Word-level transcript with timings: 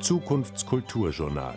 Zukunftskulturjournal. 0.00 1.56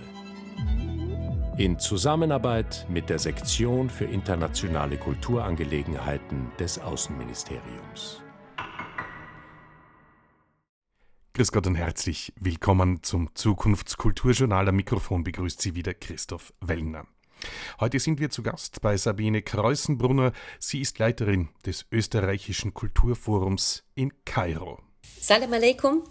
In 1.57 1.77
Zusammenarbeit 1.77 2.87
mit 2.89 3.09
der 3.09 3.19
Sektion 3.19 3.89
für 3.89 4.05
internationale 4.05 4.97
Kulturangelegenheiten 4.97 6.51
des 6.59 6.79
Außenministeriums. 6.79 8.21
Grüß 11.33 11.51
Gott 11.51 11.67
und 11.67 11.75
herzlich 11.75 12.33
willkommen 12.39 13.03
zum 13.03 13.35
Zukunftskulturjournal. 13.35 14.69
Am 14.69 14.75
Mikrofon 14.75 15.23
begrüßt 15.23 15.61
Sie 15.61 15.75
wieder 15.75 15.93
Christoph 15.93 16.53
Wellner. 16.61 17.05
Heute 17.79 17.99
sind 17.99 18.19
wir 18.19 18.31
zu 18.31 18.43
Gast 18.43 18.81
bei 18.81 18.97
Sabine 18.97 19.43
Kreuzenbrunner. 19.43 20.31
Sie 20.59 20.81
ist 20.81 20.99
Leiterin 20.99 21.49
des 21.65 21.85
österreichischen 21.91 22.73
Kulturforums 22.73 23.83
in 23.93 24.11
Kairo. 24.25 24.79
Salam 25.19 25.53
alaikum, 25.53 26.03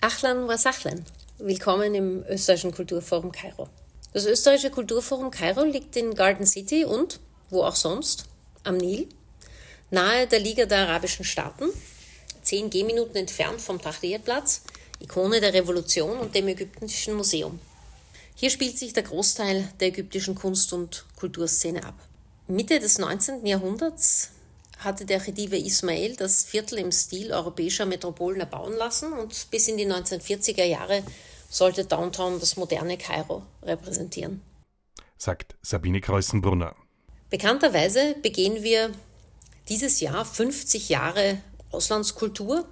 Achlan 0.00 0.48
wa 0.48 0.56
Sachlan. 0.58 1.04
Willkommen 1.44 1.92
im 1.96 2.24
österreichischen 2.28 2.70
Kulturforum 2.70 3.32
Kairo. 3.32 3.68
Das 4.12 4.26
österreichische 4.26 4.70
Kulturforum 4.70 5.32
Kairo 5.32 5.64
liegt 5.64 5.96
in 5.96 6.14
Garden 6.14 6.46
City 6.46 6.84
und, 6.84 7.18
wo 7.50 7.64
auch 7.64 7.74
sonst, 7.74 8.26
am 8.62 8.76
Nil, 8.76 9.08
nahe 9.90 10.28
der 10.28 10.38
Liga 10.38 10.66
der 10.66 10.86
arabischen 10.86 11.24
Staaten, 11.24 11.64
zehn 12.42 12.70
Gehminuten 12.70 13.16
entfernt 13.16 13.60
vom 13.60 13.82
Tahrirplatz, 13.82 14.62
Ikone 15.00 15.40
der 15.40 15.52
Revolution 15.52 16.16
und 16.16 16.32
dem 16.32 16.46
Ägyptischen 16.46 17.14
Museum. 17.14 17.58
Hier 18.36 18.50
spielt 18.50 18.78
sich 18.78 18.92
der 18.92 19.02
Großteil 19.02 19.68
der 19.80 19.88
ägyptischen 19.88 20.36
Kunst- 20.36 20.72
und 20.72 21.06
Kulturszene 21.16 21.84
ab. 21.84 21.96
Mitte 22.46 22.78
des 22.78 22.98
19. 22.98 23.44
Jahrhunderts 23.46 24.30
hatte 24.78 25.04
der 25.04 25.18
Khedive 25.18 25.56
Ismail 25.56 26.14
das 26.14 26.44
Viertel 26.44 26.78
im 26.78 26.92
Stil 26.92 27.32
europäischer 27.32 27.84
Metropolen 27.84 28.38
erbauen 28.38 28.76
lassen 28.76 29.12
und 29.12 29.50
bis 29.50 29.66
in 29.66 29.76
die 29.76 29.86
1940er 29.86 30.64
Jahre 30.64 31.02
sollte 31.52 31.84
Downtown 31.84 32.40
das 32.40 32.56
moderne 32.56 32.96
Kairo 32.96 33.42
repräsentieren. 33.62 34.40
Sagt 35.18 35.54
Sabine 35.60 36.00
Kreuzenbrunner. 36.00 36.74
Bekannterweise 37.30 38.16
begehen 38.22 38.62
wir 38.62 38.90
dieses 39.68 40.00
Jahr 40.00 40.24
50 40.24 40.88
Jahre 40.88 41.38
Auslandskultur. 41.70 42.66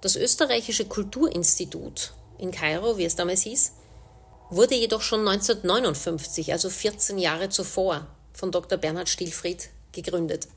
Das 0.00 0.16
österreichische 0.16 0.86
Kulturinstitut 0.86 2.14
in 2.38 2.52
Kairo, 2.52 2.98
wie 2.98 3.04
es 3.04 3.16
damals 3.16 3.42
hieß, 3.42 3.72
wurde 4.50 4.76
jedoch 4.76 5.02
schon 5.02 5.20
1959, 5.26 6.52
also 6.52 6.70
14 6.70 7.18
Jahre 7.18 7.48
zuvor, 7.48 8.06
von 8.32 8.52
Dr. 8.52 8.78
Bernhard 8.78 9.08
Stilfried 9.08 9.70
gegründet. 9.92 10.48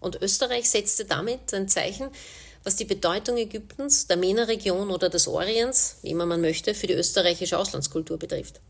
Und 0.00 0.20
Österreich 0.22 0.70
setzte 0.70 1.04
damit 1.04 1.52
ein 1.52 1.68
Zeichen, 1.68 2.10
was 2.66 2.74
die 2.74 2.84
Bedeutung 2.84 3.36
Ägyptens, 3.36 4.08
der 4.08 4.16
MENA-Region 4.16 4.90
oder 4.90 5.08
des 5.08 5.28
Orients, 5.28 5.98
wie 6.02 6.10
immer 6.10 6.26
man 6.26 6.40
möchte, 6.40 6.74
für 6.74 6.88
die 6.88 6.94
österreichische 6.94 7.56
Auslandskultur 7.56 8.18
betrifft. 8.18 8.60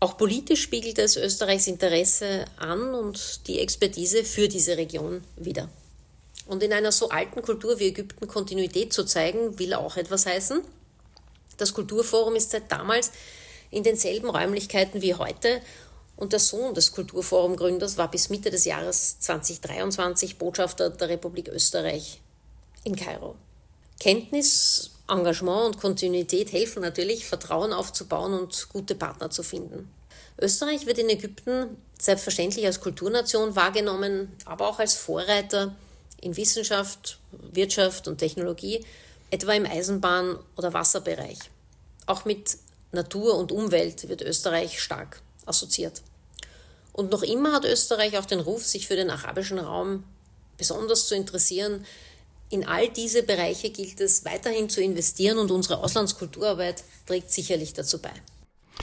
Auch 0.00 0.16
politisch 0.16 0.62
spiegelte 0.62 1.02
es 1.02 1.16
Österreichs 1.16 1.68
Interesse 1.68 2.46
an 2.56 2.92
und 2.92 3.46
die 3.46 3.60
Expertise 3.60 4.24
für 4.24 4.48
diese 4.48 4.76
Region 4.76 5.22
wider. 5.36 5.68
Und 6.46 6.64
in 6.64 6.72
einer 6.72 6.90
so 6.90 7.10
alten 7.10 7.40
Kultur 7.40 7.78
wie 7.78 7.86
Ägypten 7.86 8.26
Kontinuität 8.26 8.92
zu 8.92 9.04
zeigen, 9.04 9.60
will 9.60 9.74
auch 9.74 9.96
etwas 9.96 10.26
heißen. 10.26 10.62
Das 11.56 11.72
Kulturforum 11.72 12.34
ist 12.34 12.50
seit 12.50 12.72
damals 12.72 13.12
in 13.70 13.84
denselben 13.84 14.28
Räumlichkeiten 14.28 15.02
wie 15.02 15.14
heute 15.14 15.60
und 16.16 16.32
der 16.32 16.40
Sohn 16.40 16.74
des 16.74 16.90
Kulturforum-Gründers 16.90 17.96
war 17.96 18.10
bis 18.10 18.28
Mitte 18.28 18.50
des 18.50 18.64
Jahres 18.64 19.20
2023 19.20 20.36
Botschafter 20.36 20.90
der 20.90 21.10
Republik 21.10 21.46
Österreich 21.46 22.20
in 22.84 22.96
Kairo. 22.96 23.36
Kenntnis, 23.98 24.90
Engagement 25.08 25.66
und 25.66 25.80
Kontinuität 25.80 26.52
helfen 26.52 26.82
natürlich, 26.82 27.26
Vertrauen 27.26 27.72
aufzubauen 27.72 28.32
und 28.32 28.68
gute 28.70 28.94
Partner 28.94 29.30
zu 29.30 29.42
finden. 29.42 29.90
Österreich 30.40 30.86
wird 30.86 30.98
in 30.98 31.10
Ägypten 31.10 31.76
selbstverständlich 32.00 32.64
als 32.64 32.80
Kulturnation 32.80 33.56
wahrgenommen, 33.56 34.32
aber 34.46 34.68
auch 34.68 34.78
als 34.78 34.94
Vorreiter 34.94 35.74
in 36.20 36.36
Wissenschaft, 36.36 37.18
Wirtschaft 37.52 38.08
und 38.08 38.18
Technologie, 38.18 38.84
etwa 39.30 39.52
im 39.52 39.66
Eisenbahn- 39.66 40.38
oder 40.56 40.72
Wasserbereich. 40.72 41.38
Auch 42.06 42.24
mit 42.24 42.56
Natur 42.92 43.36
und 43.36 43.52
Umwelt 43.52 44.08
wird 44.08 44.22
Österreich 44.22 44.80
stark 44.80 45.20
assoziiert. 45.46 46.02
Und 46.92 47.10
noch 47.10 47.22
immer 47.22 47.52
hat 47.52 47.64
Österreich 47.64 48.18
auch 48.18 48.26
den 48.26 48.40
Ruf, 48.40 48.66
sich 48.66 48.88
für 48.88 48.96
den 48.96 49.10
arabischen 49.10 49.58
Raum 49.58 50.04
besonders 50.56 51.06
zu 51.06 51.14
interessieren. 51.14 51.86
In 52.52 52.66
all 52.66 52.88
diese 52.88 53.22
Bereiche 53.22 53.70
gilt 53.70 54.00
es 54.00 54.24
weiterhin 54.24 54.68
zu 54.68 54.82
investieren 54.82 55.38
und 55.38 55.52
unsere 55.52 55.78
Auslandskulturarbeit 55.78 56.82
trägt 57.06 57.30
sicherlich 57.30 57.74
dazu 57.74 58.02
bei. 58.02 58.12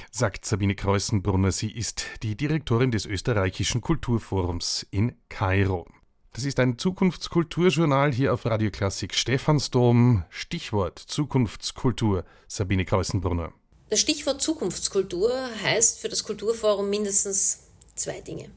Sagt 0.09 0.45
Sabine 0.45 0.73
Kreuzenbrunner, 0.73 1.51
sie 1.51 1.71
ist 1.71 2.05
die 2.23 2.35
Direktorin 2.35 2.91
des 2.91 3.05
österreichischen 3.05 3.81
Kulturforums 3.81 4.85
in 4.89 5.15
Kairo. 5.27 5.85
Das 6.31 6.45
ist 6.45 6.59
ein 6.59 6.77
Zukunftskulturjournal 6.77 8.13
hier 8.13 8.33
auf 8.33 8.45
Radio 8.45 8.71
Klassik 8.71 9.13
Stephansdom. 9.13 10.23
Stichwort 10.29 10.99
Zukunftskultur. 10.99 12.23
Sabine 12.47 12.85
Kreuzenbrunner. 12.85 13.51
Das 13.89 13.99
Stichwort 13.99 14.41
Zukunftskultur 14.41 15.31
heißt 15.63 15.99
für 15.99 16.09
das 16.09 16.23
Kulturforum 16.23 16.89
mindestens 16.89 17.63
zwei 17.95 18.21
Dinge. 18.21 18.49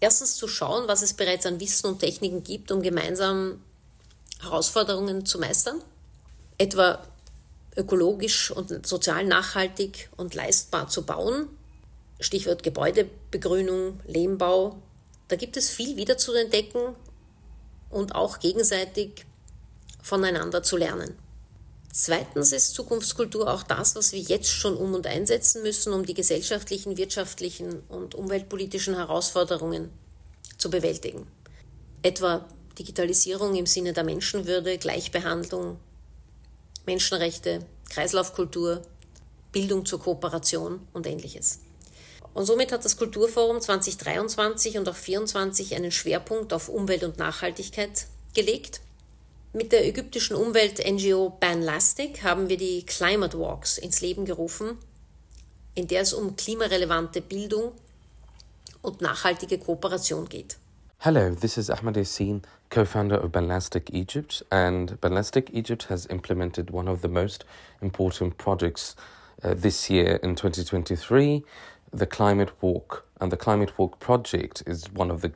Erstens 0.00 0.36
zu 0.36 0.48
schauen, 0.48 0.88
was 0.88 1.02
es 1.02 1.14
bereits 1.14 1.46
an 1.46 1.60
Wissen 1.60 1.86
und 1.86 2.00
Techniken 2.00 2.42
gibt, 2.42 2.72
um 2.72 2.82
gemeinsam 2.82 3.60
Herausforderungen 4.40 5.26
zu 5.26 5.38
meistern, 5.38 5.80
etwa 6.58 7.02
ökologisch 7.76 8.50
und 8.50 8.86
sozial 8.86 9.24
nachhaltig 9.24 10.08
und 10.16 10.34
leistbar 10.34 10.88
zu 10.88 11.04
bauen. 11.04 11.48
Stichwort 12.20 12.62
Gebäudebegrünung, 12.62 14.00
Lehmbau. 14.06 14.80
Da 15.28 15.36
gibt 15.36 15.56
es 15.56 15.68
viel 15.68 15.96
wieder 15.96 16.16
zu 16.16 16.32
entdecken 16.32 16.96
und 17.90 18.14
auch 18.14 18.38
gegenseitig 18.38 19.26
voneinander 20.02 20.62
zu 20.62 20.76
lernen. 20.76 21.18
Zweitens 21.92 22.52
ist 22.52 22.74
Zukunftskultur 22.74 23.52
auch 23.52 23.62
das, 23.62 23.96
was 23.96 24.12
wir 24.12 24.20
jetzt 24.20 24.50
schon 24.50 24.76
um 24.76 24.94
und 24.94 25.06
einsetzen 25.06 25.62
müssen, 25.62 25.94
um 25.94 26.04
die 26.04 26.14
gesellschaftlichen, 26.14 26.98
wirtschaftlichen 26.98 27.80
und 27.88 28.14
umweltpolitischen 28.14 28.94
Herausforderungen 28.94 29.90
zu 30.58 30.68
bewältigen. 30.68 31.26
Etwa 32.02 32.46
Digitalisierung 32.78 33.54
im 33.54 33.66
Sinne 33.66 33.92
der 33.92 34.04
Menschenwürde, 34.04 34.78
Gleichbehandlung, 34.78 35.78
Menschenrechte, 36.86 37.60
Kreislaufkultur, 37.90 38.82
Bildung 39.52 39.86
zur 39.86 40.00
Kooperation 40.00 40.86
und 40.92 41.06
ähnliches. 41.06 41.60
Und 42.34 42.44
somit 42.44 42.72
hat 42.72 42.84
das 42.84 42.96
Kulturforum 42.96 43.60
2023 43.60 44.78
und 44.78 44.88
auch 44.88 44.94
2024 44.94 45.74
einen 45.74 45.90
Schwerpunkt 45.90 46.52
auf 46.52 46.68
Umwelt 46.68 47.04
und 47.04 47.18
Nachhaltigkeit 47.18 48.06
gelegt 48.34 48.80
mit 49.56 49.72
der 49.72 49.86
ägyptischen 49.86 50.36
Umwelt-NGO 50.36 51.30
Banlastic 51.40 52.22
haben 52.22 52.50
wir 52.50 52.58
die 52.58 52.84
Climate 52.84 53.40
Walks 53.40 53.78
ins 53.78 54.02
Leben 54.02 54.26
gerufen, 54.26 54.76
in 55.74 55.88
der 55.88 56.02
es 56.02 56.12
um 56.12 56.36
klimarelevante 56.36 57.22
Bildung 57.22 57.72
und 58.82 59.00
nachhaltige 59.00 59.58
Kooperation 59.58 60.28
geht. 60.28 60.58
Hello, 61.00 61.30
this 61.30 61.58
is 61.58 61.68
Ahmed 61.68 61.94
Yassin, 61.94 62.42
co-founder 62.70 63.16
of 63.16 63.30
Banlastic 63.30 63.90
Egypt, 63.92 64.42
and 64.50 64.98
Banlastic 65.00 65.50
Egypt 65.52 65.84
has 65.84 66.06
implemented 66.08 66.70
one 66.70 66.88
of 66.88 67.02
the 67.02 67.08
most 67.08 67.44
important 67.80 68.38
projects 68.38 68.96
uh, 69.44 69.54
this 69.54 69.90
year 69.90 70.18
in 70.22 70.34
2023, 70.34 71.44
the 71.92 72.06
Climate 72.06 72.50
Walk. 72.60 73.06
And 73.20 73.30
the 73.30 73.36
Climate 73.36 73.78
Walk 73.78 74.00
project 74.00 74.64
is 74.66 74.90
one 74.90 75.10
of 75.10 75.20
the 75.20 75.32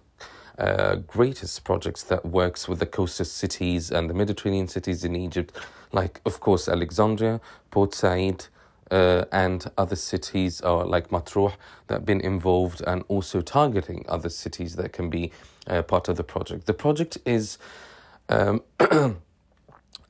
uh, 0.59 0.97
greatest 0.97 1.63
projects 1.63 2.03
that 2.05 2.25
works 2.25 2.67
with 2.67 2.81
the 2.81 2.87
coastal 2.87 3.27
cities 3.27 3.93
and 3.93 4.11
the 4.11 4.15
Mediterranean 4.15 4.67
cities 4.67 5.05
in 5.05 5.15
Egypt, 5.15 5.55
like, 5.93 6.21
of 6.25 6.41
course, 6.41 6.69
Alexandria, 6.69 7.39
Port 7.71 7.95
Said, 7.95 8.47
uh, 8.91 9.25
and 9.33 9.71
other 9.79 9.97
cities 9.97 10.61
are 10.61 10.85
like 10.85 11.09
Matruh 11.11 11.53
that 11.87 11.95
have 11.95 12.07
been 12.07 12.21
involved 12.21 12.83
and 12.87 13.05
also 13.09 13.41
targeting 13.41 14.05
other 14.09 14.29
cities 14.29 14.77
that 14.77 14.93
can 14.93 15.11
be 15.11 15.33
uh, 15.67 15.83
part 15.83 16.09
of 16.09 16.17
the 16.17 16.25
project. 16.25 16.67
The 16.67 16.75
project 16.75 17.19
is 17.25 17.59
um, 18.29 18.63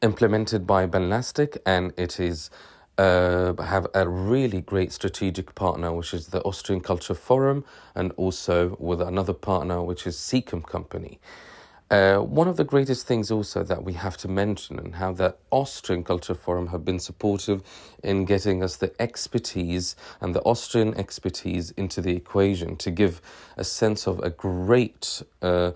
implemented 0.03 0.67
by 0.67 0.87
Benlastic 0.87 1.59
and 1.67 1.93
it 1.97 2.21
is 2.21 2.51
uh, 2.99 3.55
have 3.63 3.87
a 3.95 4.07
really 4.07 4.61
great 4.61 4.93
strategic 4.93 5.55
partner, 5.55 5.91
which 5.91 6.13
is 6.13 6.27
the 6.29 6.43
Austrian 6.43 6.83
Culture 6.83 7.15
Forum, 7.15 7.65
and 7.95 8.13
also 8.19 8.77
with 8.79 9.01
another 9.01 9.33
partner, 9.33 9.83
which 9.83 10.07
is 10.07 10.17
Seacom 10.17 10.63
Company. 10.67 11.19
Uh, 11.91 12.19
one 12.19 12.47
of 12.47 12.57
the 12.57 12.63
greatest 12.63 13.05
things 13.05 13.33
also 13.33 13.65
that 13.65 13.83
we 13.83 13.95
have 13.95 14.17
to 14.17 14.29
mention 14.29 14.79
and 14.79 14.95
how 14.95 15.13
the 15.13 15.35
Austrian 15.51 16.05
Culture 16.05 16.37
Forum 16.37 16.69
have 16.69 16.85
been 16.85 17.01
supportive 17.01 17.63
in 18.05 18.25
getting 18.25 18.63
us 18.63 18.77
the 18.77 18.93
expertise 19.03 19.97
and 20.21 20.33
the 20.33 20.41
Austrian 20.43 20.95
expertise 20.95 21.73
into 21.73 22.01
the 22.01 22.15
equation 22.15 22.77
to 22.77 22.93
give 22.93 23.21
a 23.57 23.65
sense 23.65 24.07
of 24.07 24.21
a 24.21 24.31
great 24.31 25.23
uh, 25.43 25.73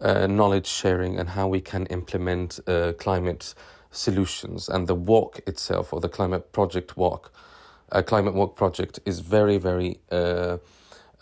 uh 0.00 0.26
knowledge 0.28 0.66
sharing 0.68 1.18
and 1.18 1.30
how 1.30 1.48
we 1.48 1.60
can 1.60 1.86
implement 1.86 2.60
uh, 2.68 2.92
climate 2.98 3.52
solutions. 3.90 4.68
And 4.68 4.86
the 4.86 4.94
walk 4.94 5.40
itself, 5.48 5.92
or 5.92 6.00
the 6.00 6.08
climate 6.08 6.52
project 6.52 6.96
walk, 6.96 7.32
uh, 7.90 8.02
climate 8.02 8.34
walk 8.34 8.54
project, 8.54 9.00
is 9.04 9.18
very, 9.18 9.58
very 9.58 9.98
uh, 10.12 10.58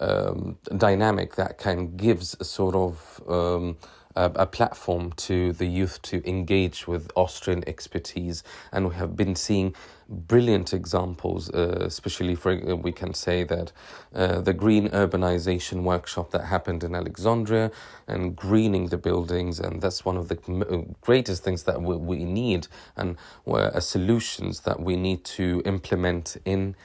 um, 0.00 0.58
dynamic. 0.76 1.37
That 1.37 1.56
kind 1.56 1.97
gives 1.97 2.37
a 2.40 2.44
sort 2.44 2.75
of 2.75 3.23
um, 3.26 3.76
a, 4.16 4.31
a, 4.37 4.46
platform 4.46 5.12
to 5.12 5.52
the 5.52 5.66
youth 5.66 6.00
to 6.02 6.26
engage 6.28 6.87
with 6.87 7.11
Austrian 7.16 7.66
expertise, 7.66 8.43
and 8.72 8.88
we 8.88 8.94
have 8.94 9.16
been 9.16 9.34
seeing 9.34 9.75
brilliant 10.08 10.72
examples, 10.72 11.50
uh, 11.50 11.78
especially 11.81 12.34
for 12.34 12.52
uh, 12.52 12.76
we 12.76 12.93
can 12.93 13.14
say 13.14 13.43
that 13.44 13.72
uh, 14.14 14.40
the 14.40 14.52
green 14.52 14.88
urbanization 14.90 15.82
workshop 15.82 16.31
that 16.31 16.44
happened 16.44 16.84
in 16.84 16.94
Alexandria 16.94 17.70
and 18.06 18.37
greening 18.37 18.88
the 18.88 18.99
buildings, 18.99 19.58
and 19.58 19.81
that's 19.81 20.05
one 20.05 20.16
of 20.16 20.28
the 20.28 20.38
uh, 20.70 20.94
greatest 21.00 21.43
things 21.43 21.64
that 21.64 21.81
we, 21.82 21.96
we 21.96 22.25
need 22.25 22.69
and 22.96 23.16
were 23.44 23.70
solutions 23.81 24.61
that 24.61 24.81
we 24.81 24.96
need 24.96 25.25
to 25.25 25.62
implement 25.64 26.37
in 26.44 26.76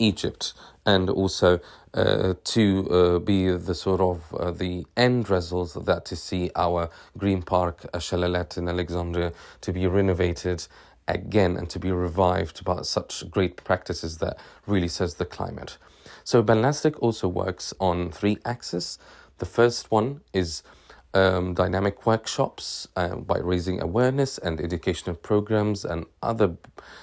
Egypt 0.00 0.54
and 0.86 1.08
also 1.08 1.60
uh, 1.94 2.34
to 2.44 2.88
uh, 2.90 3.18
be 3.18 3.50
the 3.50 3.74
sort 3.74 4.00
of 4.00 4.34
uh, 4.34 4.50
the 4.50 4.84
end 4.96 5.30
result 5.30 5.76
of 5.76 5.86
that 5.86 6.04
to 6.06 6.16
see 6.16 6.50
our 6.56 6.88
green 7.18 7.42
park 7.42 7.82
Shalalet 7.94 8.58
in 8.58 8.68
Alexandria 8.68 9.32
to 9.60 9.72
be 9.72 9.86
renovated 9.86 10.66
again 11.06 11.56
and 11.56 11.68
to 11.70 11.78
be 11.78 11.90
revived 11.92 12.64
by 12.64 12.82
such 12.82 13.28
great 13.30 13.62
practices 13.64 14.18
that 14.18 14.38
really 14.66 14.88
says 14.88 15.14
the 15.14 15.26
climate. 15.26 15.76
So 16.24 16.42
Banlastic 16.42 16.96
also 17.00 17.28
works 17.28 17.74
on 17.80 18.10
three 18.10 18.38
axes. 18.44 18.98
The 19.38 19.46
first 19.46 19.90
one 19.90 20.20
is 20.32 20.62
um, 21.14 21.54
dynamic 21.54 22.06
workshops 22.06 22.88
uh, 22.96 23.16
by 23.16 23.38
raising 23.38 23.80
awareness 23.80 24.38
and 24.38 24.60
educational 24.60 25.16
programs 25.16 25.84
and 25.84 26.06
other 26.22 26.56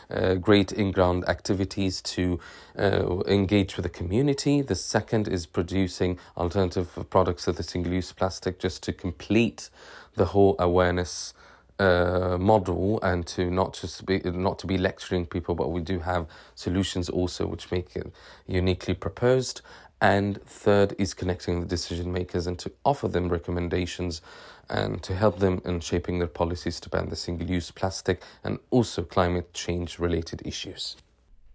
uh, 0.10 0.36
great 0.36 0.72
in 0.72 0.92
ground 0.92 1.28
activities 1.28 2.02
to 2.02 2.40
uh, 2.80 3.20
engage 3.28 3.76
with 3.76 3.84
the 3.84 3.90
community. 3.90 4.62
The 4.62 4.76
second 4.76 5.28
is 5.28 5.46
producing 5.46 6.20
alternative 6.38 7.06
products 7.10 7.46
to 7.46 7.52
the 7.52 7.64
single 7.64 7.94
use 7.94 8.12
plastic 8.12 8.60
just 8.60 8.84
to 8.84 8.94
complete 8.94 9.70
the 10.16 10.26
whole 10.26 10.56
awareness 10.60 11.34
uh, 11.80 12.38
model 12.40 13.00
and 13.02 13.26
to 13.28 13.52
not 13.52 13.74
just 13.74 14.06
be 14.06 14.20
not 14.26 14.60
to 14.60 14.68
be 14.68 14.78
lecturing 14.78 15.26
people, 15.26 15.56
but 15.56 15.72
we 15.72 15.82
do 15.82 16.00
have 16.00 16.26
solutions 16.56 17.10
also 17.10 17.46
which 17.46 17.72
make 17.72 17.96
it 17.96 18.12
uniquely 18.48 18.94
proposed. 18.94 19.62
And 20.00 20.40
third 20.46 20.94
is 21.00 21.14
connecting 21.16 21.60
the 21.60 21.66
decision 21.66 22.12
makers 22.12 22.48
and 22.48 22.60
to 22.60 22.72
offer 22.84 23.08
them 23.08 23.30
recommendations 23.30 24.22
and 24.70 25.02
to 25.04 25.16
help 25.16 25.40
them 25.40 25.62
in 25.66 25.80
shaping 25.80 26.20
their 26.20 26.28
policies 26.28 26.80
to 26.82 26.90
ban 26.90 27.10
the 27.10 27.16
single 27.16 27.50
use 27.50 27.72
plastic 27.72 28.22
and 28.44 28.60
also 28.70 29.04
climate 29.04 29.54
change 29.54 29.98
related 29.98 30.46
issues. 30.46 30.98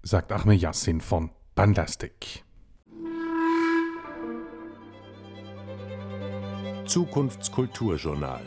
Sagt 0.02 0.32
Ahmed 0.32 0.60
Yassin 0.60 1.00
von 1.00 1.30
Bandastic. 1.54 2.42
Zukunftskulturjournal 6.84 8.42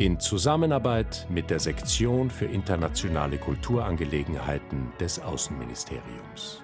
in 0.00 0.18
Zusammenarbeit 0.18 1.26
mit 1.28 1.50
der 1.50 1.60
Sektion 1.60 2.30
für 2.30 2.46
internationale 2.46 3.36
Kulturangelegenheiten 3.36 4.90
des 4.98 5.20
Außenministeriums. 5.20 6.62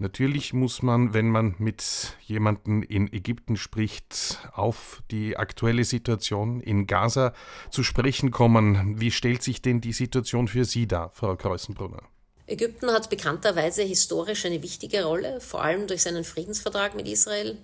Natürlich 0.00 0.52
muss 0.52 0.82
man, 0.82 1.12
wenn 1.12 1.28
man 1.28 1.56
mit 1.58 2.16
jemandem 2.24 2.84
in 2.84 3.12
Ägypten 3.12 3.56
spricht, 3.56 4.38
auf 4.52 5.02
die 5.10 5.36
aktuelle 5.36 5.84
Situation 5.84 6.60
in 6.60 6.86
Gaza 6.86 7.34
zu 7.70 7.82
sprechen 7.82 8.30
kommen. 8.30 9.00
Wie 9.00 9.10
stellt 9.10 9.42
sich 9.42 9.60
denn 9.60 9.80
die 9.80 9.92
Situation 9.92 10.46
für 10.46 10.64
Sie 10.64 10.86
dar, 10.86 11.10
Frau 11.10 11.34
Kreuzenbrunner? 11.34 12.02
Ägypten 12.46 12.92
hat 12.92 13.10
bekannterweise 13.10 13.82
historisch 13.82 14.46
eine 14.46 14.62
wichtige 14.62 15.04
Rolle, 15.04 15.40
vor 15.40 15.62
allem 15.62 15.88
durch 15.88 16.02
seinen 16.02 16.24
Friedensvertrag 16.24 16.94
mit 16.94 17.08
Israel 17.08 17.58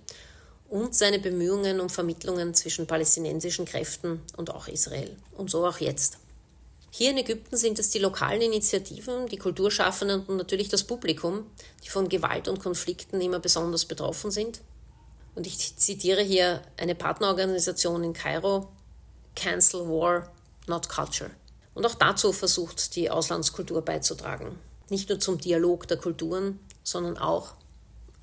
und 0.67 0.93
seine 0.93 1.19
Bemühungen 1.19 1.79
um 1.79 1.89
Vermittlungen 1.89 2.53
zwischen 2.53 2.85
palästinensischen 2.85 3.65
Kräften 3.65 4.21
und 4.35 4.53
auch 4.53 4.67
Israel. 4.67 5.15
Und 5.31 5.49
so 5.49 5.65
auch 5.65 5.79
jetzt. 5.79 6.19
Hier 6.97 7.11
in 7.11 7.17
Ägypten 7.17 7.57
sind 7.57 7.77
es 7.77 7.89
die 7.89 7.99
lokalen 7.99 8.41
Initiativen, 8.41 9.27
die 9.27 9.35
Kulturschaffenden 9.35 10.23
und 10.27 10.37
natürlich 10.37 10.69
das 10.69 10.85
Publikum, 10.85 11.45
die 11.83 11.89
von 11.89 12.07
Gewalt 12.07 12.47
und 12.47 12.61
Konflikten 12.61 13.19
immer 13.19 13.39
besonders 13.39 13.83
betroffen 13.83 14.31
sind. 14.31 14.61
Und 15.35 15.45
ich 15.45 15.75
zitiere 15.75 16.21
hier 16.21 16.61
eine 16.77 16.95
Partnerorganisation 16.95 18.01
in 18.05 18.13
Kairo, 18.13 18.71
Cancel 19.35 19.81
War, 19.81 20.31
Not 20.67 20.87
Culture. 20.87 21.31
Und 21.73 21.85
auch 21.85 21.95
dazu 21.95 22.31
versucht 22.31 22.95
die 22.95 23.09
Auslandskultur 23.09 23.81
beizutragen. 23.81 24.57
Nicht 24.89 25.09
nur 25.09 25.19
zum 25.19 25.37
Dialog 25.37 25.89
der 25.89 25.97
Kulturen, 25.97 26.61
sondern 26.81 27.17
auch 27.17 27.55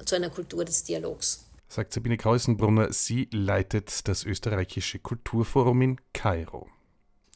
zu 0.02 0.14
einer 0.16 0.30
Kultur 0.30 0.64
des 0.64 0.82
Dialogs. 0.84 1.44
Sagt 1.68 1.92
Sabine 1.92 2.16
Kreusenbrunner, 2.16 2.90
sie 2.90 3.28
leitet 3.32 4.08
das 4.08 4.24
österreichische 4.24 4.98
Kulturforum 4.98 5.82
in 5.82 6.00
Kairo. 6.14 6.70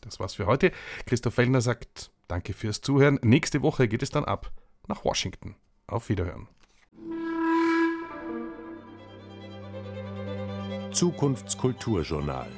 Das 0.01 0.21
war's 0.21 0.35
für 0.35 0.47
heute. 0.47 0.73
Christoph 1.07 1.35
Fellner 1.35 1.61
sagt 1.61 2.11
Danke 2.29 2.53
fürs 2.53 2.81
Zuhören. 2.81 3.19
Nächste 3.23 3.63
Woche 3.63 3.89
geht 3.89 4.03
es 4.03 4.11
dann 4.11 4.25
ab 4.25 4.53
nach 4.89 5.05
Washington. 5.05 5.55
Auf 5.87 6.09
Wiederhören. 6.09 6.49
Zukunftskulturjournal. 10.93 12.49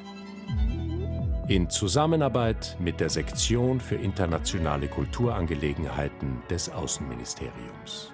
In 1.49 1.69
Zusammenarbeit 1.71 2.77
mit 2.79 3.01
der 3.01 3.11
Sektion 3.11 3.81
für 3.81 3.97
internationale 3.97 4.87
Kulturangelegenheiten 4.87 6.43
des 6.49 6.71
Außenministeriums. 6.71 8.13